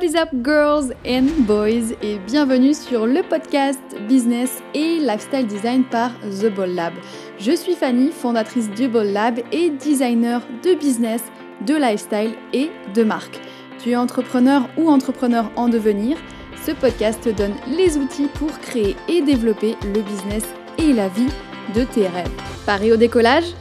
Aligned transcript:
What 0.00 0.06
is 0.06 0.16
up 0.16 0.30
girls 0.42 0.94
and 1.06 1.44
boys? 1.46 1.92
Et 2.00 2.18
bienvenue 2.20 2.72
sur 2.72 3.06
le 3.06 3.22
podcast 3.22 3.78
Business 4.08 4.62
et 4.72 4.98
Lifestyle 4.98 5.46
Design 5.46 5.84
par 5.84 6.10
The 6.40 6.46
Ball 6.46 6.74
Lab. 6.74 6.94
Je 7.38 7.52
suis 7.52 7.74
Fanny, 7.74 8.10
fondatrice 8.10 8.70
du 8.70 8.88
Ball 8.88 9.12
Lab 9.12 9.40
et 9.52 9.68
designer 9.68 10.40
de 10.64 10.72
business, 10.72 11.22
de 11.66 11.74
lifestyle 11.74 12.32
et 12.54 12.70
de 12.94 13.02
marque. 13.02 13.42
Tu 13.78 13.90
es 13.90 13.96
entrepreneur 13.96 14.70
ou 14.78 14.88
entrepreneur 14.88 15.50
en 15.56 15.68
devenir 15.68 16.16
Ce 16.64 16.70
podcast 16.70 17.20
te 17.20 17.28
donne 17.28 17.54
les 17.66 17.98
outils 17.98 18.28
pour 18.36 18.58
créer 18.60 18.96
et 19.06 19.20
développer 19.20 19.76
le 19.82 20.00
business 20.00 20.44
et 20.78 20.94
la 20.94 21.08
vie 21.08 21.28
de 21.74 21.84
tes 21.84 22.08
rêves. 22.08 22.32
Paris 22.64 22.90
au 22.90 22.96
décollage? 22.96 23.52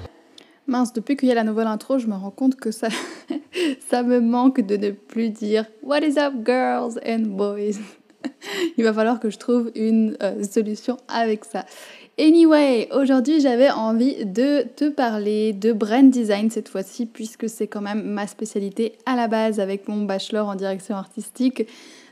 Mince, 0.67 0.93
depuis 0.93 1.17
qu'il 1.17 1.27
y 1.27 1.31
a 1.33 1.35
la 1.35 1.43
nouvelle 1.43 1.67
intro, 1.67 1.97
je 1.97 2.07
me 2.07 2.15
rends 2.15 2.31
compte 2.31 2.55
que 2.55 2.71
ça, 2.71 2.87
ça 3.89 4.03
me 4.03 4.19
manque 4.19 4.61
de 4.61 4.77
ne 4.77 4.91
plus 4.91 5.29
dire 5.29 5.65
What 5.83 5.99
is 5.99 6.17
up, 6.17 6.33
girls 6.45 6.99
and 7.05 7.35
boys? 7.35 7.79
Il 8.77 8.83
va 8.83 8.93
falloir 8.93 9.19
que 9.19 9.29
je 9.29 9.37
trouve 9.37 9.71
une 9.75 10.15
euh, 10.21 10.43
solution 10.43 10.97
avec 11.07 11.45
ça. 11.45 11.65
Anyway, 12.19 12.89
aujourd'hui 12.91 13.39
j'avais 13.39 13.69
envie 13.71 14.25
de 14.25 14.63
te 14.75 14.89
parler 14.89 15.53
de 15.53 15.71
brand 15.71 16.09
design 16.09 16.51
cette 16.51 16.67
fois-ci, 16.67 17.05
puisque 17.05 17.49
c'est 17.49 17.67
quand 17.67 17.81
même 17.81 18.03
ma 18.03 18.27
spécialité 18.27 18.93
à 19.05 19.15
la 19.15 19.27
base 19.27 19.59
avec 19.59 19.87
mon 19.87 20.03
bachelor 20.03 20.47
en 20.47 20.55
direction 20.55 20.95
artistique. 20.95 21.65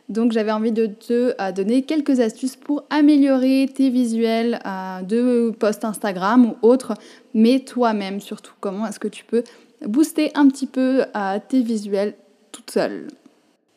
Donc 0.09 0.31
j'avais 0.31 0.51
envie 0.51 0.71
de 0.71 0.85
te 0.85 1.35
euh, 1.39 1.51
donner 1.51 1.81
quelques 1.81 2.21
astuces 2.21 2.55
pour 2.55 2.85
améliorer 2.89 3.69
tes 3.73 3.89
visuels 3.89 4.59
euh, 4.65 5.01
de 5.01 5.51
posts 5.51 5.83
Instagram 5.83 6.45
ou 6.45 6.55
autres, 6.67 6.93
mais 7.33 7.59
toi-même 7.59 8.21
surtout. 8.21 8.53
Comment 8.61 8.87
est-ce 8.87 8.99
que 8.99 9.09
tu 9.09 9.25
peux 9.25 9.43
booster 9.85 10.31
un 10.35 10.47
petit 10.47 10.67
peu 10.67 11.03
euh, 11.15 11.39
tes 11.47 11.61
visuels 11.61 12.15
toute 12.51 12.71
seule 12.71 13.07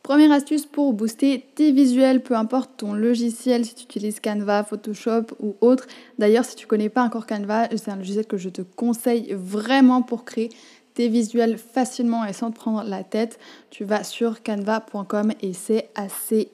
Première 0.02 0.32
astuce 0.32 0.64
pour 0.66 0.94
booster 0.94 1.44
tes 1.54 1.70
visuels, 1.72 2.22
peu 2.22 2.34
importe 2.34 2.78
ton 2.78 2.94
logiciel, 2.94 3.64
si 3.64 3.74
tu 3.74 3.84
utilises 3.84 4.18
Canva, 4.18 4.64
Photoshop 4.64 5.26
ou 5.40 5.54
autre. 5.60 5.86
D'ailleurs, 6.18 6.44
si 6.44 6.56
tu 6.56 6.66
connais 6.66 6.88
pas 6.88 7.02
encore 7.02 7.26
Canva, 7.26 7.68
c'est 7.76 7.90
un 7.90 7.96
logiciel 7.96 8.26
que 8.26 8.38
je 8.38 8.48
te 8.48 8.62
conseille 8.62 9.32
vraiment 9.38 10.02
pour 10.02 10.24
créer 10.24 10.48
tes 10.94 11.08
visuels 11.08 11.58
facilement 11.58 12.24
et 12.24 12.32
sans 12.32 12.50
te 12.50 12.56
prendre 12.56 12.82
la 12.82 13.04
tête, 13.04 13.38
tu 13.70 13.84
vas 13.84 14.02
sur 14.02 14.42
canva.com 14.42 15.32
et 15.42 15.52
c'est 15.52 15.90
assez 15.94 16.50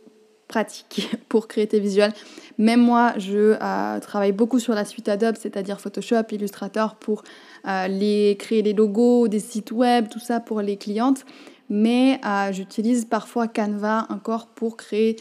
pratique 0.56 1.10
pour 1.28 1.48
créer 1.48 1.66
tes 1.66 1.80
visuels. 1.80 2.14
Même 2.56 2.80
moi, 2.80 3.12
je 3.18 3.56
euh, 3.60 4.00
travaille 4.00 4.32
beaucoup 4.32 4.58
sur 4.58 4.74
la 4.74 4.86
suite 4.86 5.06
Adobe, 5.08 5.36
c'est-à-dire 5.38 5.78
Photoshop, 5.80 6.22
Illustrator 6.30 6.94
pour 6.94 7.24
euh, 7.68 7.88
les, 7.88 8.36
créer 8.38 8.62
des 8.62 8.72
logos, 8.72 9.28
des 9.28 9.40
sites 9.40 9.70
web, 9.70 10.08
tout 10.08 10.18
ça 10.18 10.40
pour 10.40 10.62
les 10.62 10.78
clientes. 10.78 11.26
Mais 11.68 12.20
euh, 12.24 12.52
j'utilise 12.52 13.04
parfois 13.04 13.48
Canva 13.48 14.06
encore 14.08 14.46
pour 14.46 14.76
créer 14.76 15.16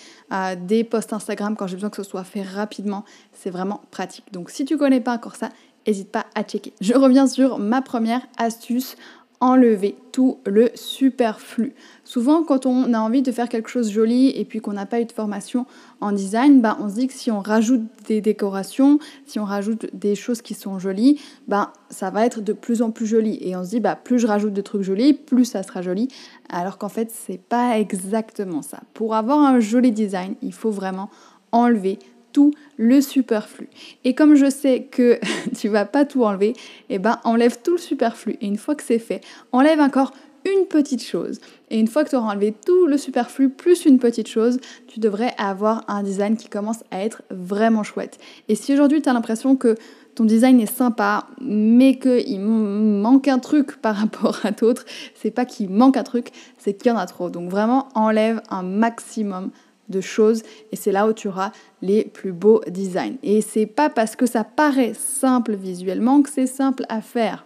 des 0.62 0.84
posts 0.84 1.12
Instagram 1.12 1.56
quand 1.58 1.68
j'ai 1.68 1.76
besoin 1.76 1.90
que 1.90 2.02
ce 2.02 2.10
soit 2.10 2.24
fait 2.24 2.44
rapidement. 2.44 3.04
C'est 3.34 3.50
vraiment 3.50 3.82
pratique. 3.92 4.26
Donc 4.32 4.50
si 4.52 4.64
tu 4.64 4.78
connais 4.78 5.02
pas 5.02 5.16
encore 5.16 5.36
ça, 5.36 5.50
n'hésite 5.86 6.12
pas 6.12 6.28
à 6.36 6.44
checker. 6.44 6.72
Je 6.80 6.94
reviens 6.94 7.28
sur 7.28 7.58
ma 7.60 7.82
première 7.82 8.22
astuce 8.38 8.96
enlever 9.40 9.96
tout 10.12 10.40
le 10.46 10.70
superflu. 10.76 11.74
Souvent, 12.04 12.44
quand 12.44 12.66
on 12.66 12.94
a 12.94 13.00
envie 13.00 13.22
de 13.22 13.32
faire 13.32 13.50
quelque 13.50 13.70
chose 13.70 13.88
de 13.88 13.94
joli 13.94 14.30
et 14.30 14.46
puis 14.46 14.62
qu'on 14.62 14.74
n'a 14.74 14.86
pas 14.86 15.02
eu 15.02 15.06
de 15.06 15.12
formation 15.12 15.66
en 16.02 16.12
design, 16.12 16.62
bah, 16.62 16.78
on 16.80 16.90
se 16.90 16.96
dit 16.96 17.08
que 17.08 17.14
si 17.14 17.32
on 17.32 17.40
rajoute 17.40 17.82
des 18.08 18.22
décorations, 18.22 19.00
si 19.26 19.40
on 19.40 19.46
rajoute 19.46 19.88
des 19.94 20.16
choses 20.16 20.42
qui 20.42 20.54
sont 20.54 20.80
jolies, 20.80 21.20
bah, 21.48 21.74
ça 21.90 22.10
va 22.10 22.26
être 22.26 22.42
de 22.42 22.54
plus 22.54 22.82
en 22.82 22.92
plus 22.92 23.08
joli. 23.08 23.38
Et 23.42 23.56
on 23.56 23.64
se 23.64 23.72
dit, 23.72 23.80
bah, 23.80 23.96
plus 23.96 24.20
je 24.20 24.28
rajoute 24.28 24.54
de 24.54 24.62
trucs 24.62 24.84
jolis, 24.84 25.14
plus 25.14 25.46
ça 25.46 25.64
sera 25.64 25.82
joli. 25.82 26.08
Alors 26.50 26.78
qu'en 26.78 26.90
fait, 26.90 27.12
c'est 27.12 27.42
pas 27.42 27.78
exactement 27.78 28.62
ça. 28.62 28.80
Pour 28.94 29.16
avoir 29.16 29.40
un 29.40 29.60
joli 29.60 29.92
design, 29.92 30.36
il 30.42 30.54
faut 30.54 30.72
vraiment 30.72 31.10
enlever 31.52 32.00
tout 32.36 32.54
le 32.76 33.00
superflu. 33.00 33.70
Et 34.04 34.14
comme 34.14 34.36
je 34.36 34.50
sais 34.50 34.90
que 34.92 35.20
tu 35.58 35.70
vas 35.70 35.86
pas 35.86 36.04
tout 36.04 36.26
enlever, 36.26 36.50
et 36.50 36.96
eh 36.96 37.00
ben 37.00 37.18
enlève 37.24 37.60
tout 37.64 37.72
le 37.72 37.78
superflu. 37.78 38.36
Et 38.42 38.46
une 38.46 38.58
fois 38.58 38.76
que 38.76 38.84
c'est 38.84 39.00
fait, 39.00 39.22
enlève 39.54 39.80
encore 39.80 40.12
une 40.44 40.66
petite 40.66 41.02
chose. 41.02 41.40
Et 41.72 41.80
une 41.80 41.88
fois 41.88 42.04
que 42.04 42.10
tu 42.10 42.18
auras 42.18 42.34
enlevé 42.34 42.54
tout 42.66 42.88
le 42.88 42.98
superflu 42.98 43.50
plus 43.50 43.86
une 43.86 44.00
petite 44.00 44.28
chose, 44.28 44.60
tu 44.86 45.00
devrais 45.00 45.34
avoir 45.38 45.86
un 45.88 46.04
design 46.04 46.36
qui 46.36 46.50
commence 46.50 46.84
à 46.92 47.06
être 47.06 47.22
vraiment 47.32 47.84
chouette. 47.84 48.20
Et 48.50 48.56
si 48.56 48.74
aujourd'hui 48.74 49.02
tu 49.02 49.08
as 49.08 49.14
l'impression 49.14 49.56
que 49.56 49.76
ton 50.14 50.26
design 50.26 50.60
est 50.60 50.66
sympa, 50.66 51.28
mais 51.40 51.98
qu'il 51.98 52.42
manque 52.42 53.30
un 53.30 53.40
truc 53.40 53.78
par 53.82 53.96
rapport 53.96 54.42
à 54.44 54.52
d'autres, 54.52 54.84
c'est 55.16 55.32
pas 55.32 55.46
qu'il 55.46 55.70
manque 55.70 55.96
un 55.96 56.04
truc, 56.04 56.32
c'est 56.58 56.74
qu'il 56.74 56.92
y 56.92 56.94
en 56.94 56.98
a 56.98 57.06
trop. 57.06 57.30
Donc 57.30 57.50
vraiment 57.50 57.88
enlève 57.96 58.42
un 58.50 58.62
maximum 58.62 59.52
de 59.90 60.02
choses 60.02 60.44
et 60.72 60.76
c'est 60.76 60.92
là 60.92 61.08
où 61.08 61.14
tu 61.14 61.28
auras 61.28 61.52
les 61.82 62.06
plus 62.06 62.32
beaux 62.32 62.62
designs. 62.68 63.18
Et 63.24 63.42
c'est 63.42 63.66
pas 63.66 63.90
parce 63.90 64.16
que 64.16 64.26
ça 64.26 64.44
paraît 64.44 64.94
simple 64.94 65.56
visuellement 65.56 66.22
que 66.22 66.30
c'est 66.30 66.48
simple 66.48 66.86
à 66.90 67.02
faire. 67.02 67.46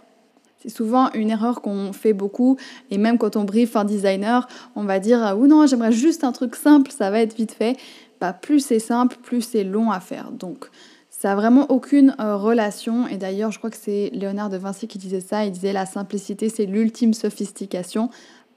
C'est 0.61 0.69
souvent 0.69 1.09
une 1.13 1.29
erreur 1.29 1.61
qu'on 1.61 1.93
fait 1.93 2.13
beaucoup 2.13 2.57
et 2.91 2.97
même 2.97 3.17
quand 3.17 3.35
on 3.35 3.43
brief 3.43 3.75
un 3.75 3.85
designer, 3.85 4.47
on 4.75 4.83
va 4.83 4.99
dire 4.99 5.19
ah, 5.23 5.35
ou 5.35 5.47
non, 5.47 5.65
j'aimerais 5.67 5.91
juste 5.91 6.23
un 6.23 6.31
truc 6.31 6.55
simple, 6.55 6.91
ça 6.91 7.09
va 7.11 7.21
être 7.21 7.35
vite 7.35 7.53
fait. 7.53 7.77
Bah, 8.19 8.33
plus 8.33 8.59
c'est 8.59 8.79
simple, 8.79 9.17
plus 9.21 9.41
c'est 9.41 9.63
long 9.63 9.91
à 9.91 10.01
faire. 10.01 10.31
Donc 10.31 10.69
ça 11.19 11.29
n'a 11.29 11.35
vraiment 11.35 11.69
aucune 11.69 12.15
euh, 12.21 12.37
relation. 12.37 13.05
Et 13.07 13.17
d'ailleurs, 13.17 13.51
je 13.51 13.57
crois 13.57 13.69
que 13.69 13.77
c'est 13.77 14.09
Léonard 14.13 14.49
de 14.49 14.55
Vinci 14.55 14.87
qui 14.87 14.97
disait 14.97 15.19
ça. 15.19 15.43
Il 15.43 15.51
disait 15.51 15.73
la 15.73 15.85
simplicité, 15.85 16.47
c'est 16.47 16.65
l'ultime 16.65 17.13
sophistication 17.13 18.09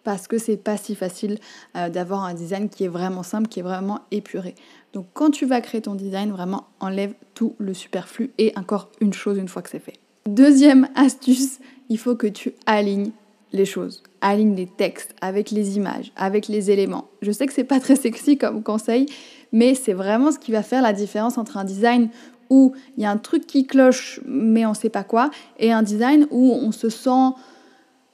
parce 0.05 0.27
que 0.27 0.39
c'est 0.39 0.57
pas 0.57 0.77
si 0.77 0.95
facile 0.95 1.39
euh, 1.77 1.89
d'avoir 1.89 2.25
un 2.25 2.35
design 2.35 2.69
qui 2.69 2.85
est 2.85 2.89
vraiment 2.89 3.23
simple, 3.23 3.49
qui 3.49 3.61
est 3.61 3.65
vraiment 3.65 4.01
épuré. 4.11 4.55
Donc 4.93 5.07
quand 5.13 5.31
tu 5.31 5.47
vas 5.47 5.61
créer 5.61 5.83
ton 5.83 5.95
design, 5.95 6.31
vraiment 6.31 6.67
enlève 6.81 7.15
tout 7.35 7.55
le 7.59 7.75
superflu 7.75 8.31
et 8.39 8.53
encore 8.57 8.91
une 9.01 9.13
chose 9.13 9.39
une 9.39 9.49
fois 9.49 9.63
que 9.63 9.71
c'est 9.71 9.79
fait. 9.79 9.99
Deuxième 10.27 10.89
astuce, 10.95 11.59
il 11.89 11.99
faut 11.99 12.15
que 12.15 12.27
tu 12.27 12.53
alignes 12.67 13.11
les 13.53 13.65
choses, 13.65 14.03
aligne 14.21 14.55
les 14.55 14.67
textes 14.67 15.15
avec 15.21 15.51
les 15.51 15.77
images, 15.77 16.13
avec 16.17 16.49
les 16.49 16.71
éléments. 16.71 17.09
Je 17.21 17.33
sais 17.33 17.47
que 17.47 17.53
c'est 17.53 17.65
pas 17.65 17.81
très 17.81 17.97
sexy 17.97 18.39
comme 18.39 18.63
conseil, 18.63 19.07
mais 19.53 19.75
c'est 19.75 19.93
vraiment 19.93 20.33
ce 20.33 20.39
qui 20.39 20.53
va 20.53 20.63
faire 20.63 20.83
la 20.83 20.93
différence 20.93 21.39
entre 21.39 21.57
un 21.57 21.65
design 21.65 22.09
où 22.51 22.75
il 22.97 23.03
y 23.03 23.07
a 23.07 23.11
un 23.11 23.17
truc 23.17 23.47
qui 23.47 23.67
cloche 23.67 24.21
mais 24.27 24.67
on 24.67 24.75
sait 24.75 24.91
pas 24.91 25.05
quoi 25.05 25.31
et 25.59 25.73
un 25.73 25.83
design 25.83 26.27
où 26.31 26.53
on 26.53 26.73
se 26.73 26.89
sent 26.91 27.31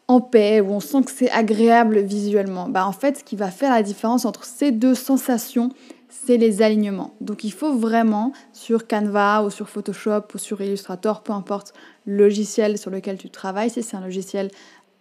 en 0.09 0.21
paix, 0.21 0.61
où 0.61 0.71
on 0.73 0.81
sent 0.81 1.03
que 1.05 1.11
c'est 1.11 1.31
agréable 1.31 2.01
visuellement. 2.01 2.69
Bah, 2.69 2.87
en 2.87 2.93
fait, 2.93 3.19
ce 3.19 3.25
qui 3.25 3.37
va 3.37 3.51
faire 3.51 3.71
la 3.71 3.83
différence 3.83 4.25
entre 4.25 4.45
ces 4.45 4.73
deux 4.73 4.95
sensations, 4.95 5.71
c'est 6.09 6.39
les 6.39 6.63
alignements. 6.63 7.15
Donc 7.21 7.45
il 7.45 7.53
faut 7.53 7.75
vraiment 7.77 8.33
sur 8.53 8.87
Canva 8.87 9.43
ou 9.43 9.51
sur 9.51 9.69
Photoshop 9.69 10.23
ou 10.35 10.39
sur 10.39 10.61
Illustrator, 10.61 11.23
peu 11.23 11.33
importe 11.33 11.75
le 12.07 12.25
logiciel 12.25 12.79
sur 12.79 12.91
lequel 12.91 13.19
tu 13.19 13.29
travailles, 13.29 13.71
si 13.71 13.83
c'est 13.83 13.97
un 13.97 14.01
logiciel 14.01 14.51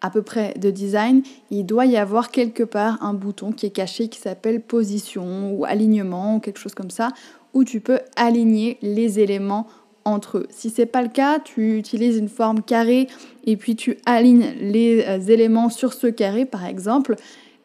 à 0.01 0.09
peu 0.09 0.21
près 0.21 0.53
de 0.57 0.69
design, 0.69 1.23
il 1.49 1.65
doit 1.65 1.85
y 1.85 1.97
avoir 1.97 2.29
quelque 2.29 2.63
part 2.63 3.01
un 3.01 3.13
bouton 3.13 3.51
qui 3.51 3.65
est 3.65 3.71
caché 3.71 4.09
qui 4.09 4.19
s'appelle 4.19 4.61
position 4.61 5.51
ou 5.53 5.65
alignement 5.65 6.35
ou 6.35 6.39
quelque 6.39 6.59
chose 6.59 6.75
comme 6.75 6.91
ça, 6.91 7.09
où 7.53 7.63
tu 7.63 7.79
peux 7.79 7.99
aligner 8.15 8.77
les 8.81 9.19
éléments 9.19 9.67
entre 10.07 10.39
eux. 10.39 10.47
Si 10.49 10.69
c'est 10.69 10.85
pas 10.85 11.01
le 11.01 11.09
cas, 11.09 11.39
tu 11.39 11.77
utilises 11.77 12.17
une 12.17 12.29
forme 12.29 12.61
carrée 12.61 13.07
et 13.45 13.57
puis 13.57 13.75
tu 13.75 13.97
alignes 14.05 14.53
les 14.59 15.03
euh, 15.05 15.19
éléments 15.19 15.69
sur 15.69 15.93
ce 15.93 16.07
carré 16.07 16.45
par 16.45 16.65
exemple. 16.65 17.15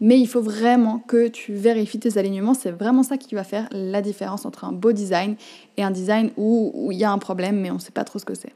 Mais 0.01 0.19
il 0.19 0.27
faut 0.27 0.41
vraiment 0.41 0.99
que 0.99 1.29
tu 1.29 1.53
vérifies 1.53 2.01
tes 2.01 2.19
alignements. 2.19 2.55
C'est 2.55 2.73
vraiment 2.73 3.05
ça 3.05 3.17
qui 3.17 3.37
va 3.37 3.45
faire 3.45 3.69
la 3.71 4.03
différence 4.03 4.45
entre 4.45 4.65
un 4.65 4.73
beau 4.73 4.91
design 4.91 5.37
et 5.77 5.85
un 5.85 5.93
design 5.93 6.31
où 6.37 6.89
il 6.91 6.99
y 6.99 7.05
a 7.05 7.13
un 7.13 7.19
problème 7.19 7.61
mais 7.61 7.71
on 7.71 7.75
ne 7.75 7.81
sait 7.81 7.93
pas 7.93 8.05
trop 8.05 8.19
ce 8.19 8.25
que 8.25 8.35
c'est. 8.35 8.53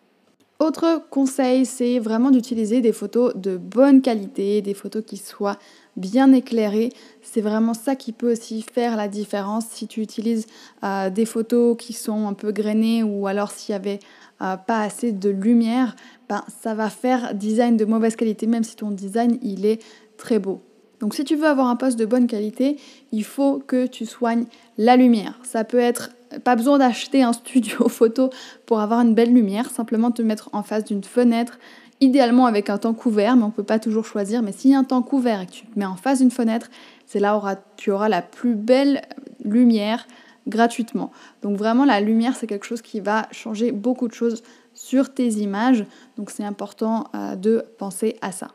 Autre 0.58 1.02
conseil, 1.10 1.66
c'est 1.66 1.98
vraiment 1.98 2.30
d'utiliser 2.30 2.80
des 2.80 2.92
photos 2.92 3.36
de 3.36 3.58
bonne 3.58 4.00
qualité, 4.00 4.62
des 4.62 4.72
photos 4.72 5.02
qui 5.06 5.18
soient 5.18 5.58
bien 5.96 6.32
éclairées. 6.32 6.92
C'est 7.20 7.42
vraiment 7.42 7.74
ça 7.74 7.94
qui 7.94 8.12
peut 8.12 8.32
aussi 8.32 8.62
faire 8.62 8.96
la 8.96 9.06
différence 9.06 9.66
si 9.66 9.86
tu 9.86 10.00
utilises 10.00 10.46
euh, 10.82 11.10
des 11.10 11.26
photos 11.26 11.76
qui 11.76 11.92
sont 11.92 12.26
un 12.26 12.32
peu 12.32 12.52
grainées 12.52 13.02
ou 13.02 13.26
alors 13.26 13.50
s'il 13.50 13.74
y 13.74 13.76
avait 13.76 13.98
euh, 14.40 14.56
pas 14.56 14.80
assez 14.80 15.12
de 15.12 15.28
lumière, 15.28 15.94
ben, 16.30 16.42
ça 16.62 16.74
va 16.74 16.88
faire 16.88 17.34
design 17.34 17.76
de 17.76 17.84
mauvaise 17.84 18.16
qualité 18.16 18.46
même 18.46 18.64
si 18.64 18.76
ton 18.76 18.90
design 18.90 19.38
il 19.42 19.66
est 19.66 19.82
très 20.16 20.38
beau. 20.38 20.62
Donc 21.00 21.14
si 21.14 21.24
tu 21.24 21.36
veux 21.36 21.46
avoir 21.46 21.66
un 21.68 21.76
poste 21.76 21.98
de 21.98 22.06
bonne 22.06 22.26
qualité, 22.26 22.78
il 23.12 23.24
faut 23.24 23.62
que 23.66 23.86
tu 23.86 24.06
soignes 24.06 24.46
la 24.78 24.96
lumière. 24.96 25.38
Ça 25.42 25.64
peut 25.64 25.78
être 25.78 26.12
pas 26.44 26.56
besoin 26.56 26.78
d'acheter 26.78 27.22
un 27.22 27.32
studio 27.32 27.88
photo 27.88 28.30
pour 28.66 28.80
avoir 28.80 29.00
une 29.00 29.14
belle 29.14 29.32
lumière, 29.32 29.70
simplement 29.70 30.10
te 30.10 30.22
mettre 30.22 30.50
en 30.52 30.62
face 30.62 30.84
d'une 30.84 31.04
fenêtre, 31.04 31.58
idéalement 32.00 32.46
avec 32.46 32.70
un 32.70 32.78
temps 32.78 32.94
couvert, 32.94 33.36
mais 33.36 33.44
on 33.44 33.48
ne 33.48 33.52
peut 33.52 33.62
pas 33.62 33.78
toujours 33.78 34.04
choisir. 34.04 34.42
Mais 34.42 34.52
s'il 34.52 34.70
y 34.70 34.74
a 34.74 34.78
un 34.78 34.84
temps 34.84 35.02
couvert 35.02 35.40
et 35.40 35.46
que 35.46 35.52
tu 35.52 35.66
te 35.66 35.78
mets 35.78 35.86
en 35.86 35.96
face 35.96 36.18
d'une 36.18 36.30
fenêtre, 36.30 36.68
c'est 37.06 37.20
là 37.20 37.36
où 37.36 37.42
tu 37.76 37.90
auras 37.90 38.08
la 38.08 38.22
plus 38.22 38.54
belle 38.54 39.02
lumière 39.44 40.06
gratuitement. 40.46 41.10
Donc 41.42 41.56
vraiment 41.56 41.84
la 41.84 42.00
lumière 42.00 42.36
c'est 42.36 42.46
quelque 42.46 42.66
chose 42.66 42.82
qui 42.82 43.00
va 43.00 43.26
changer 43.32 43.72
beaucoup 43.72 44.06
de 44.06 44.14
choses 44.14 44.42
sur 44.74 45.12
tes 45.12 45.28
images. 45.28 45.84
Donc 46.16 46.30
c'est 46.30 46.44
important 46.44 47.08
euh, 47.14 47.34
de 47.34 47.64
penser 47.78 48.16
à 48.20 48.32
ça. 48.32 48.48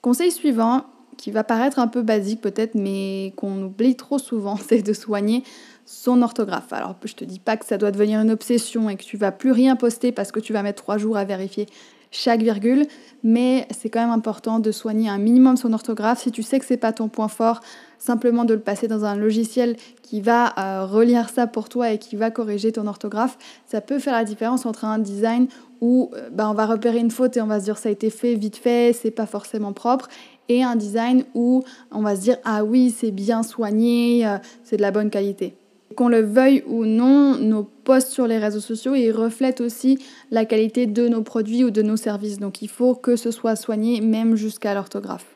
Conseil 0.00 0.32
suivant, 0.32 0.84
qui 1.16 1.30
va 1.30 1.44
paraître 1.44 1.78
un 1.78 1.88
peu 1.88 2.02
basique 2.02 2.40
peut-être, 2.40 2.74
mais 2.74 3.32
qu'on 3.36 3.62
oublie 3.62 3.96
trop 3.96 4.18
souvent, 4.18 4.56
c'est 4.68 4.82
de 4.82 4.92
soigner 4.92 5.44
son 5.84 6.22
orthographe. 6.22 6.72
Alors 6.72 6.96
je 7.04 7.14
te 7.14 7.24
dis 7.24 7.40
pas 7.40 7.56
que 7.56 7.66
ça 7.66 7.78
doit 7.78 7.90
devenir 7.90 8.20
une 8.20 8.30
obsession 8.30 8.88
et 8.88 8.96
que 8.96 9.02
tu 9.02 9.16
vas 9.16 9.32
plus 9.32 9.52
rien 9.52 9.76
poster 9.76 10.12
parce 10.12 10.32
que 10.32 10.40
tu 10.40 10.52
vas 10.52 10.62
mettre 10.62 10.82
trois 10.82 10.98
jours 10.98 11.16
à 11.16 11.24
vérifier 11.24 11.66
chaque 12.12 12.42
virgule, 12.42 12.86
mais 13.24 13.66
c'est 13.70 13.88
quand 13.88 14.00
même 14.00 14.10
important 14.10 14.58
de 14.58 14.70
soigner 14.70 15.08
un 15.08 15.16
minimum 15.16 15.56
son 15.56 15.72
orthographe. 15.72 16.20
Si 16.20 16.30
tu 16.30 16.42
sais 16.42 16.58
que 16.58 16.66
c'est 16.66 16.76
pas 16.76 16.92
ton 16.92 17.08
point 17.08 17.28
fort, 17.28 17.60
simplement 17.98 18.44
de 18.44 18.52
le 18.52 18.60
passer 18.60 18.86
dans 18.86 19.06
un 19.06 19.16
logiciel 19.16 19.76
qui 20.02 20.20
va 20.20 20.52
euh, 20.58 20.84
relire 20.84 21.30
ça 21.30 21.46
pour 21.46 21.70
toi 21.70 21.90
et 21.90 21.98
qui 21.98 22.16
va 22.16 22.30
corriger 22.30 22.70
ton 22.70 22.86
orthographe, 22.86 23.38
ça 23.66 23.80
peut 23.80 23.98
faire 23.98 24.12
la 24.12 24.24
différence 24.24 24.66
entre 24.66 24.84
un 24.84 24.98
design 24.98 25.48
où 25.80 26.10
euh, 26.14 26.28
bah, 26.30 26.48
on 26.50 26.54
va 26.54 26.66
repérer 26.66 26.98
une 26.98 27.10
faute 27.10 27.36
et 27.38 27.40
on 27.40 27.46
va 27.46 27.60
se 27.60 27.64
dire 27.64 27.78
ça 27.78 27.88
a 27.88 27.92
été 27.92 28.10
fait 28.10 28.34
vite 28.34 28.56
fait, 28.56 28.92
c'est 28.92 29.10
pas 29.10 29.26
forcément 29.26 29.72
propre, 29.72 30.08
et 30.48 30.62
un 30.62 30.76
design 30.76 31.24
où 31.34 31.62
on 31.90 32.02
va 32.02 32.16
se 32.16 32.22
dire 32.22 32.36
ah 32.44 32.64
oui 32.64 32.94
c'est 32.96 33.10
bien 33.10 33.42
soigné, 33.42 34.26
euh, 34.26 34.38
c'est 34.64 34.76
de 34.76 34.82
la 34.82 34.90
bonne 34.90 35.10
qualité. 35.10 35.54
Qu'on 35.96 36.08
le 36.08 36.22
veuille 36.22 36.62
ou 36.66 36.86
non, 36.86 37.36
nos 37.36 37.64
posts 37.64 38.12
sur 38.12 38.26
les 38.26 38.38
réseaux 38.38 38.60
sociaux, 38.60 38.94
ils 38.94 39.10
reflètent 39.10 39.60
aussi 39.60 39.98
la 40.30 40.46
qualité 40.46 40.86
de 40.86 41.06
nos 41.06 41.22
produits 41.22 41.64
ou 41.64 41.70
de 41.70 41.82
nos 41.82 41.96
services. 41.96 42.38
Donc 42.38 42.62
il 42.62 42.68
faut 42.68 42.94
que 42.94 43.16
ce 43.16 43.30
soit 43.30 43.56
soigné 43.56 44.00
même 44.00 44.34
jusqu'à 44.36 44.72
l'orthographe. 44.72 45.31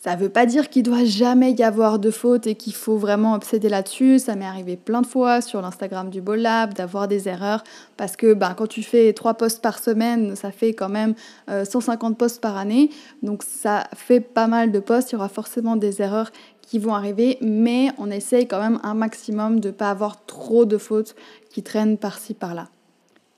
Ça 0.00 0.14
ne 0.14 0.20
veut 0.20 0.28
pas 0.28 0.46
dire 0.46 0.68
qu'il 0.70 0.84
doit 0.84 1.04
jamais 1.04 1.52
y 1.52 1.62
avoir 1.64 1.98
de 1.98 2.12
fautes 2.12 2.46
et 2.46 2.54
qu'il 2.54 2.72
faut 2.72 2.98
vraiment 2.98 3.34
obséder 3.34 3.68
là-dessus. 3.68 4.20
Ça 4.20 4.36
m'est 4.36 4.46
arrivé 4.46 4.76
plein 4.76 5.02
de 5.02 5.06
fois 5.06 5.40
sur 5.40 5.60
l'Instagram 5.60 6.08
du 6.08 6.22
Lab 6.24 6.74
d'avoir 6.74 7.08
des 7.08 7.28
erreurs 7.28 7.64
parce 7.96 8.14
que 8.14 8.32
ben, 8.32 8.54
quand 8.54 8.68
tu 8.68 8.84
fais 8.84 9.12
3 9.12 9.34
posts 9.34 9.60
par 9.60 9.80
semaine, 9.80 10.36
ça 10.36 10.52
fait 10.52 10.72
quand 10.72 10.88
même 10.88 11.14
150 11.48 12.12
euh, 12.12 12.14
posts 12.14 12.40
par 12.40 12.56
année. 12.56 12.90
Donc 13.24 13.42
ça 13.42 13.88
fait 13.96 14.20
pas 14.20 14.46
mal 14.46 14.70
de 14.70 14.78
posts. 14.78 15.10
Il 15.10 15.14
y 15.14 15.16
aura 15.16 15.28
forcément 15.28 15.74
des 15.74 16.00
erreurs 16.00 16.30
qui 16.62 16.78
vont 16.78 16.94
arriver, 16.94 17.38
mais 17.40 17.90
on 17.98 18.08
essaye 18.10 18.46
quand 18.46 18.60
même 18.60 18.78
un 18.84 18.94
maximum 18.94 19.58
de 19.58 19.68
ne 19.68 19.72
pas 19.72 19.90
avoir 19.90 20.26
trop 20.26 20.64
de 20.64 20.78
fautes 20.78 21.16
qui 21.50 21.64
traînent 21.64 21.98
par-ci 21.98 22.34
par-là. 22.34 22.68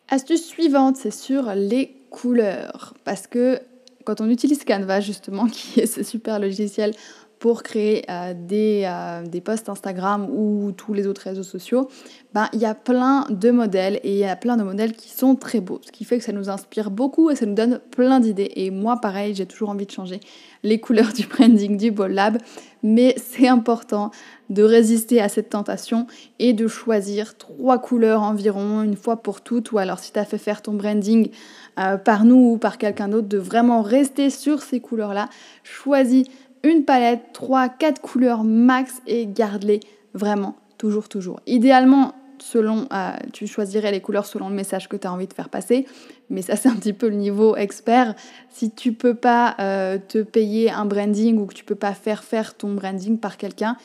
Astuce 0.08 0.44
suivante, 0.44 0.96
c'est 0.96 1.12
sur 1.12 1.54
les 1.54 1.96
couleurs. 2.10 2.92
Parce 3.04 3.26
que 3.26 3.60
quand 4.04 4.20
on 4.20 4.28
utilise 4.28 4.64
Canva, 4.64 5.00
justement, 5.00 5.46
qui 5.52 5.80
est 5.80 5.86
ce 5.86 6.02
super 6.02 6.38
logiciel 6.38 6.92
pour 7.40 7.62
créer 7.62 8.04
euh, 8.10 8.34
des, 8.36 8.82
euh, 8.84 9.26
des, 9.26 9.40
posts 9.40 9.70
Instagram 9.70 10.28
ou 10.30 10.72
tous 10.72 10.92
les 10.92 11.06
autres 11.06 11.22
réseaux 11.22 11.42
sociaux, 11.42 11.88
ben, 12.34 12.48
il 12.52 12.60
y 12.60 12.66
a 12.66 12.74
plein 12.74 13.24
de 13.30 13.50
modèles 13.50 13.98
et 14.04 14.12
il 14.12 14.18
y 14.18 14.26
a 14.26 14.36
plein 14.36 14.58
de 14.58 14.62
modèles 14.62 14.92
qui 14.92 15.08
sont 15.08 15.36
très 15.36 15.60
beaux, 15.60 15.80
ce 15.82 15.90
qui 15.90 16.04
fait 16.04 16.18
que 16.18 16.24
ça 16.24 16.32
nous 16.32 16.50
inspire 16.50 16.90
beaucoup 16.90 17.30
et 17.30 17.36
ça 17.36 17.46
nous 17.46 17.54
donne 17.54 17.80
plein 17.90 18.20
d'idées. 18.20 18.52
Et 18.56 18.70
moi, 18.70 19.00
pareil, 19.00 19.34
j'ai 19.34 19.46
toujours 19.46 19.70
envie 19.70 19.86
de 19.86 19.90
changer 19.90 20.20
les 20.62 20.80
couleurs 20.80 21.12
du 21.14 21.26
branding 21.26 21.78
du 21.78 21.90
Ball 21.90 22.12
Lab, 22.12 22.36
mais 22.82 23.14
c'est 23.16 23.48
important 23.48 24.10
de 24.50 24.62
résister 24.62 25.22
à 25.22 25.30
cette 25.30 25.48
tentation 25.48 26.06
et 26.38 26.52
de 26.52 26.68
choisir 26.68 27.38
trois 27.38 27.78
couleurs 27.78 28.22
environ, 28.22 28.82
une 28.82 28.96
fois 28.96 29.16
pour 29.16 29.40
toutes, 29.40 29.72
ou 29.72 29.78
alors 29.78 29.98
si 29.98 30.12
tu 30.12 30.18
as 30.18 30.26
fait 30.26 30.36
faire 30.36 30.60
ton 30.60 30.74
branding 30.74 31.30
euh, 31.78 31.96
par 31.96 32.26
nous 32.26 32.52
ou 32.52 32.58
par 32.58 32.76
quelqu'un 32.76 33.08
d'autre, 33.08 33.28
de 33.28 33.38
vraiment 33.38 33.80
rester 33.80 34.28
sur 34.28 34.60
ces 34.60 34.80
couleurs-là. 34.80 35.30
Choisis 35.62 36.26
une 36.62 36.84
palette, 36.84 37.32
3, 37.32 37.68
4 37.68 38.00
couleurs 38.00 38.44
max 38.44 39.00
et 39.06 39.26
garde-les 39.26 39.80
vraiment 40.14 40.56
toujours, 40.78 41.08
toujours. 41.08 41.40
Idéalement, 41.46 42.14
selon, 42.38 42.86
euh, 42.92 43.10
tu 43.32 43.46
choisirais 43.46 43.92
les 43.92 44.00
couleurs 44.00 44.26
selon 44.26 44.48
le 44.48 44.54
message 44.54 44.88
que 44.88 44.96
tu 44.96 45.06
as 45.06 45.12
envie 45.12 45.26
de 45.26 45.32
faire 45.32 45.48
passer, 45.48 45.86
mais 46.28 46.42
ça 46.42 46.56
c'est 46.56 46.68
un 46.68 46.76
petit 46.76 46.92
peu 46.92 47.08
le 47.08 47.16
niveau 47.16 47.56
expert. 47.56 48.14
Si 48.48 48.70
tu 48.70 48.92
peux 48.92 49.14
pas 49.14 49.54
euh, 49.58 49.98
te 49.98 50.22
payer 50.22 50.70
un 50.70 50.84
branding 50.84 51.38
ou 51.38 51.46
que 51.46 51.54
tu 51.54 51.64
peux 51.64 51.74
pas 51.74 51.92
faire 51.94 52.24
faire 52.24 52.54
ton 52.54 52.74
branding 52.74 53.18
par 53.18 53.36
quelqu'un, 53.36 53.76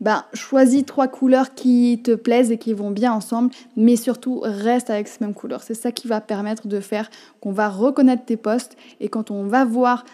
ben, 0.00 0.24
choisis 0.34 0.84
trois 0.84 1.06
couleurs 1.06 1.54
qui 1.54 2.00
te 2.02 2.16
plaisent 2.16 2.50
et 2.50 2.58
qui 2.58 2.72
vont 2.72 2.90
bien 2.90 3.12
ensemble, 3.12 3.52
mais 3.76 3.94
surtout 3.94 4.40
reste 4.42 4.90
avec 4.90 5.06
ces 5.06 5.18
mêmes 5.24 5.32
couleurs. 5.32 5.62
C'est 5.62 5.74
ça 5.74 5.92
qui 5.92 6.08
va 6.08 6.20
permettre 6.20 6.66
de 6.66 6.80
faire 6.80 7.08
qu'on 7.40 7.52
va 7.52 7.68
reconnaître 7.68 8.24
tes 8.24 8.36
postes 8.36 8.76
et 8.98 9.08
quand 9.08 9.30
on 9.30 9.44
va 9.44 9.64
voir 9.64 10.04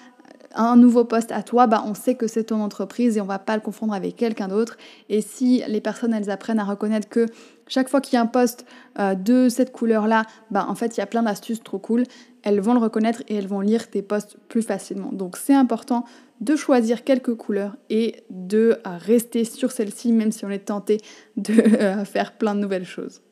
un 0.59 0.77
nouveau 0.77 1.05
poste 1.05 1.33
à 1.33 1.43
toi, 1.43 1.67
bah, 1.67 1.83
on 1.87 1.95
sait 1.95 2.15
que 2.15 2.27
c'est 2.27 2.45
ton 2.45 2.61
entreprise 2.61 3.17
et 3.17 3.21
on 3.21 3.27
va 3.27 3.39
pas 3.39 3.55
le 3.55 3.63
confondre 3.63 3.95
avec 3.95 4.17
quelqu'un 4.17 4.49
d'autre. 4.49 4.77
Et 5.09 5.23
si 5.23 5.63
les 5.69 5.81
personnes, 5.81 6.13
elles 6.13 6.31
apprennent 6.31 6.59
à 6.59 6.65
reconnaître 6.65 7.09
que 7.09 7.27
chaque 7.69 7.89
fois 7.89 8.01
qu'il 8.01 8.15
y 8.15 8.17
a 8.17 8.23
un 8.23 8.27
poste 8.27 8.67
euh, 8.99 9.15
de 9.15 9.49
cette 9.49 9.73
couleur-là, 9.73 10.25
bah, 10.51 10.67
en 10.69 10.75
fait, 10.75 10.97
il 10.97 11.01
y 11.01 11.03
a 11.03 11.07
plein 11.07 11.23
d'astuces 11.23 11.63
trop 11.63 11.79
cool, 11.79 12.05
elles 12.43 12.61
vont 12.61 12.75
le 12.75 12.81
reconnaître 12.81 13.23
et 13.29 13.37
elles 13.37 13.47
vont 13.47 13.61
lire 13.61 13.89
tes 13.89 14.03
posts 14.03 14.37
plus 14.49 14.63
facilement. 14.63 15.11
Donc 15.13 15.37
c'est 15.37 15.55
important 15.55 16.05
de 16.41 16.57
choisir 16.57 17.05
quelques 17.05 17.35
couleurs 17.35 17.77
et 17.91 18.23
de 18.31 18.79
rester 18.85 19.45
sur 19.45 19.73
celle-ci, 19.73 20.13
même 20.13 20.33
si 20.33 20.45
on 20.45 20.51
est 20.51 20.67
tenté 20.67 20.99
de 21.37 21.53
euh, 21.53 22.05
faire 22.05 22.37
plein 22.37 22.55
de 22.55 22.61
nouvelles 22.61 22.87
choses. 22.87 23.23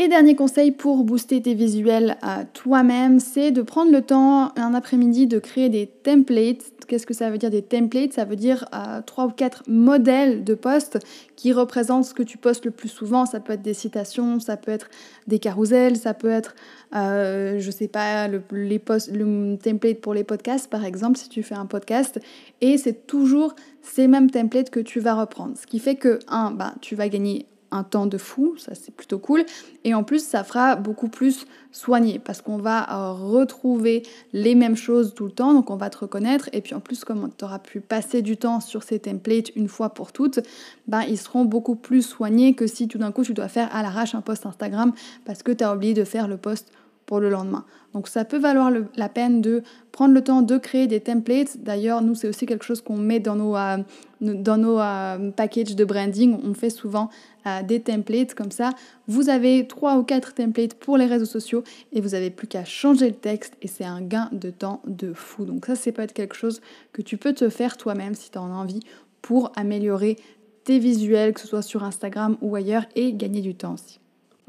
Et 0.00 0.06
dernier 0.06 0.36
conseil 0.36 0.70
pour 0.70 1.02
booster 1.02 1.42
tes 1.42 1.54
visuels 1.54 2.18
à 2.22 2.44
toi-même, 2.44 3.18
c'est 3.18 3.50
de 3.50 3.62
prendre 3.62 3.90
le 3.90 4.00
temps 4.00 4.52
un 4.56 4.72
après-midi 4.72 5.26
de 5.26 5.40
créer 5.40 5.70
des 5.70 5.88
templates. 5.88 6.70
Qu'est-ce 6.86 7.04
que 7.04 7.12
ça 7.12 7.30
veut 7.30 7.36
dire 7.38 7.50
des 7.50 7.62
templates? 7.62 8.12
Ça 8.12 8.24
veut 8.24 8.36
dire 8.36 8.66
euh, 8.72 9.02
trois 9.04 9.26
ou 9.26 9.30
quatre 9.30 9.64
modèles 9.66 10.44
de 10.44 10.54
posts 10.54 11.00
qui 11.34 11.52
représentent 11.52 12.04
ce 12.04 12.14
que 12.14 12.22
tu 12.22 12.38
postes 12.38 12.64
le 12.64 12.70
plus 12.70 12.88
souvent. 12.88 13.26
Ça 13.26 13.40
peut 13.40 13.54
être 13.54 13.62
des 13.62 13.74
citations, 13.74 14.38
ça 14.38 14.56
peut 14.56 14.70
être 14.70 14.88
des 15.26 15.40
carousels, 15.40 15.96
ça 15.96 16.14
peut 16.14 16.30
être, 16.30 16.54
euh, 16.94 17.58
je 17.58 17.70
sais 17.72 17.88
pas, 17.88 18.28
le, 18.28 18.40
les 18.52 18.78
posts, 18.78 19.10
le 19.12 19.56
template 19.56 20.00
pour 20.00 20.14
les 20.14 20.22
podcasts 20.22 20.70
par 20.70 20.84
exemple, 20.84 21.18
si 21.18 21.28
tu 21.28 21.42
fais 21.42 21.56
un 21.56 21.66
podcast. 21.66 22.20
Et 22.60 22.78
c'est 22.78 23.08
toujours 23.08 23.56
ces 23.82 24.06
mêmes 24.06 24.30
templates 24.30 24.70
que 24.70 24.78
tu 24.78 25.00
vas 25.00 25.14
reprendre. 25.14 25.58
Ce 25.60 25.66
qui 25.66 25.80
fait 25.80 25.96
que, 25.96 26.20
un, 26.28 26.52
bah, 26.52 26.74
tu 26.80 26.94
vas 26.94 27.08
gagner 27.08 27.46
un 27.70 27.82
temps 27.82 28.06
de 28.06 28.18
fou, 28.18 28.54
ça 28.58 28.74
c'est 28.74 28.94
plutôt 28.94 29.18
cool. 29.18 29.44
Et 29.84 29.94
en 29.94 30.04
plus, 30.04 30.24
ça 30.24 30.44
fera 30.44 30.76
beaucoup 30.76 31.08
plus 31.08 31.46
soigné 31.72 32.18
parce 32.18 32.40
qu'on 32.40 32.58
va 32.58 32.90
euh, 32.90 33.12
retrouver 33.12 34.02
les 34.32 34.54
mêmes 34.54 34.76
choses 34.76 35.14
tout 35.14 35.26
le 35.26 35.32
temps, 35.32 35.52
donc 35.52 35.70
on 35.70 35.76
va 35.76 35.90
te 35.90 35.98
reconnaître. 35.98 36.48
Et 36.52 36.60
puis 36.60 36.74
en 36.74 36.80
plus, 36.80 37.04
comme 37.04 37.30
tu 37.36 37.44
auras 37.44 37.58
pu 37.58 37.80
passer 37.80 38.22
du 38.22 38.36
temps 38.36 38.60
sur 38.60 38.82
ces 38.82 38.98
templates 38.98 39.54
une 39.56 39.68
fois 39.68 39.90
pour 39.90 40.12
toutes, 40.12 40.40
ben, 40.86 41.02
ils 41.02 41.18
seront 41.18 41.44
beaucoup 41.44 41.76
plus 41.76 42.02
soignés 42.02 42.54
que 42.54 42.66
si 42.66 42.88
tout 42.88 42.98
d'un 42.98 43.12
coup 43.12 43.24
tu 43.24 43.34
dois 43.34 43.48
faire 43.48 43.74
à 43.74 43.82
l'arrache 43.82 44.14
un 44.14 44.20
post 44.20 44.46
Instagram 44.46 44.92
parce 45.24 45.42
que 45.42 45.52
tu 45.52 45.64
as 45.64 45.74
oublié 45.74 45.94
de 45.94 46.04
faire 46.04 46.28
le 46.28 46.36
post 46.36 46.72
pour 47.08 47.20
le 47.20 47.30
lendemain. 47.30 47.64
Donc 47.94 48.06
ça 48.06 48.26
peut 48.26 48.38
valoir 48.38 48.70
la 48.94 49.08
peine 49.08 49.40
de 49.40 49.62
prendre 49.92 50.12
le 50.12 50.22
temps 50.22 50.42
de 50.42 50.58
créer 50.58 50.86
des 50.86 51.00
templates. 51.00 51.56
D'ailleurs, 51.56 52.02
nous, 52.02 52.14
c'est 52.14 52.28
aussi 52.28 52.44
quelque 52.44 52.66
chose 52.66 52.82
qu'on 52.82 52.98
met 52.98 53.18
dans 53.18 53.34
nos, 53.34 53.56
euh, 53.56 53.78
dans 54.20 54.58
nos 54.58 54.78
euh, 54.78 55.30
packages 55.30 55.74
de 55.74 55.84
branding. 55.86 56.38
On 56.44 56.52
fait 56.52 56.68
souvent 56.68 57.08
euh, 57.46 57.62
des 57.62 57.80
templates 57.80 58.34
comme 58.34 58.50
ça. 58.50 58.70
Vous 59.06 59.30
avez 59.30 59.66
trois 59.66 59.96
ou 59.96 60.02
quatre 60.02 60.34
templates 60.34 60.74
pour 60.74 60.98
les 60.98 61.06
réseaux 61.06 61.24
sociaux 61.24 61.64
et 61.92 62.02
vous 62.02 62.10
n'avez 62.10 62.28
plus 62.28 62.46
qu'à 62.46 62.66
changer 62.66 63.08
le 63.08 63.16
texte 63.16 63.54
et 63.62 63.68
c'est 63.68 63.86
un 63.86 64.02
gain 64.02 64.28
de 64.32 64.50
temps 64.50 64.82
de 64.86 65.14
fou. 65.14 65.46
Donc 65.46 65.64
ça, 65.64 65.76
c'est 65.76 65.92
peut 65.92 66.02
être 66.02 66.12
quelque 66.12 66.36
chose 66.36 66.60
que 66.92 67.00
tu 67.00 67.16
peux 67.16 67.32
te 67.32 67.48
faire 67.48 67.78
toi-même 67.78 68.14
si 68.14 68.30
tu 68.30 68.36
en 68.36 68.52
as 68.52 68.54
envie 68.54 68.80
pour 69.22 69.50
améliorer 69.56 70.16
tes 70.64 70.78
visuels, 70.78 71.32
que 71.32 71.40
ce 71.40 71.48
soit 71.48 71.62
sur 71.62 71.84
Instagram 71.84 72.36
ou 72.42 72.54
ailleurs, 72.54 72.84
et 72.96 73.14
gagner 73.14 73.40
du 73.40 73.54
temps 73.54 73.72
aussi. 73.72 73.98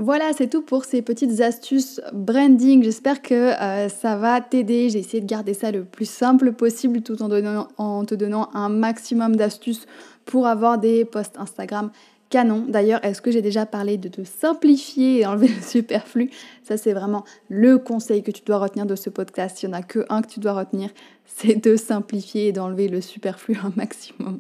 Voilà, 0.02 0.32
c'est 0.32 0.48
tout 0.48 0.62
pour 0.62 0.86
ces 0.86 1.02
petites 1.02 1.42
astuces 1.42 2.00
branding. 2.14 2.82
J'espère 2.84 3.22
que 3.22 3.34
euh, 3.34 3.90
ça 3.90 4.16
va 4.16 4.40
t'aider. 4.40 4.90
J'ai 4.90 5.00
essayé 5.00 5.20
de 5.20 5.28
garder 5.28 5.54
ça 5.54 5.74
le 5.74 5.84
plus 5.84 6.10
simple 6.10 6.54
possible 6.54 7.02
tout 7.02 7.22
en, 7.22 8.06
te 8.06 8.16
donnant 8.16 8.50
un 8.54 8.70
maximum 8.70 9.36
d'astuces 9.36 9.88
pour 10.24 10.48
avoir 10.48 10.78
des 10.78 11.04
posts 11.04 11.38
Instagram 11.38 11.92
canon. 12.30 12.64
D'ailleurs, 12.66 13.04
est-ce 13.04 13.22
que 13.22 13.30
j'ai 13.30 13.42
déjà 13.42 13.66
parlé 13.66 13.98
de 13.98 14.08
te 14.08 14.24
simplifier 14.24 15.20
et 15.20 15.26
enlever 15.26 15.48
le 15.54 15.62
superflu? 15.62 16.30
Ça, 16.64 16.78
c'est 16.78 16.94
vraiment 16.94 17.26
le 17.50 17.78
conseil 17.78 18.24
que 18.24 18.32
tu 18.32 18.42
dois 18.46 18.60
retenir 18.60 18.86
de 18.86 18.96
ce 18.96 19.10
podcast. 19.10 19.62
Il 19.64 19.68
n'y 19.68 19.76
en 19.76 19.80
a 19.80 19.82
que 19.82 20.06
un 20.08 20.22
que 20.22 20.30
tu 20.30 20.40
dois 20.40 20.54
retenir, 20.54 20.92
c'est 21.26 21.62
de 21.62 21.76
simplifier 21.76 22.48
et 22.48 22.52
d'enlever 22.54 22.88
le 22.88 23.02
superflu 23.02 23.60
un 23.62 23.74
maximum. 23.76 24.40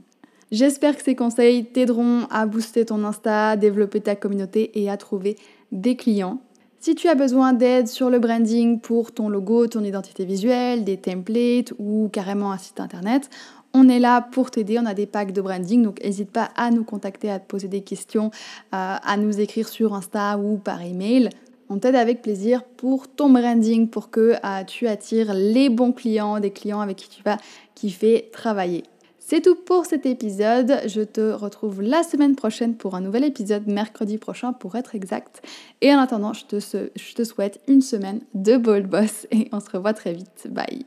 J'espère 0.51 0.97
que 0.97 1.03
ces 1.03 1.15
conseils 1.15 1.65
t'aideront 1.65 2.25
à 2.31 2.47
booster 2.47 2.85
ton 2.85 3.03
Insta, 3.03 3.55
développer 3.55 4.01
ta 4.01 4.15
communauté 4.15 4.71
et 4.81 4.89
à 4.89 4.97
trouver 4.97 5.35
des 5.71 5.95
clients. 5.95 6.41
Si 6.79 6.95
tu 6.95 7.07
as 7.07 7.13
besoin 7.13 7.53
d'aide 7.53 7.87
sur 7.87 8.09
le 8.09 8.17
branding 8.19 8.79
pour 8.79 9.11
ton 9.11 9.29
logo, 9.29 9.67
ton 9.67 9.83
identité 9.83 10.25
visuelle, 10.25 10.83
des 10.85 10.97
templates 10.97 11.73
ou 11.77 12.09
carrément 12.11 12.51
un 12.51 12.57
site 12.57 12.79
internet, 12.79 13.29
on 13.73 13.87
est 13.87 13.99
là 13.99 14.21
pour 14.21 14.49
t'aider, 14.49 14.79
on 14.79 14.87
a 14.87 14.95
des 14.95 15.05
packs 15.05 15.33
de 15.33 15.41
branding, 15.41 15.83
donc 15.83 16.03
n'hésite 16.03 16.31
pas 16.31 16.49
à 16.55 16.71
nous 16.71 16.83
contacter, 16.83 17.29
à 17.29 17.37
te 17.37 17.45
poser 17.45 17.67
des 17.67 17.81
questions, 17.81 18.31
euh, 18.73 18.95
à 19.03 19.17
nous 19.17 19.39
écrire 19.39 19.67
sur 19.67 19.93
Insta 19.93 20.39
ou 20.39 20.57
par 20.57 20.81
email. 20.81 21.29
On 21.69 21.77
t'aide 21.77 21.95
avec 21.95 22.23
plaisir 22.23 22.63
pour 22.63 23.07
ton 23.07 23.29
branding, 23.29 23.87
pour 23.87 24.09
que 24.09 24.33
euh, 24.43 24.63
tu 24.65 24.87
attires 24.87 25.35
les 25.35 25.69
bons 25.69 25.91
clients, 25.91 26.39
des 26.39 26.49
clients 26.49 26.81
avec 26.81 26.97
qui 26.97 27.09
tu 27.09 27.21
vas 27.21 27.37
kiffer 27.75 28.29
travailler. 28.31 28.83
C'est 29.29 29.41
tout 29.41 29.53
pour 29.53 29.85
cet 29.85 30.07
épisode. 30.07 30.81
Je 30.87 31.01
te 31.01 31.21
retrouve 31.21 31.83
la 31.83 32.01
semaine 32.01 32.35
prochaine 32.35 32.73
pour 32.75 32.95
un 32.95 33.01
nouvel 33.01 33.23
épisode, 33.23 33.67
mercredi 33.67 34.17
prochain 34.17 34.53
pour 34.53 34.73
être 34.73 34.95
exact. 34.95 35.43
Et 35.81 35.93
en 35.93 35.99
attendant, 35.99 36.33
je 36.33 36.45
te, 36.47 37.23
souhaite 37.23 37.61
une 37.67 37.83
semaine 37.83 38.21
de 38.33 38.57
Bold 38.57 38.87
Boss 38.87 39.27
et 39.29 39.47
on 39.51 39.59
se 39.59 39.69
revoit 39.69 39.93
très 39.93 40.13
vite. 40.13 40.47
Bye 40.49 40.83